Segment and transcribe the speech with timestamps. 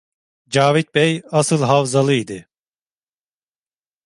[0.49, 2.47] Cavit Bey asıl Havzalı idi.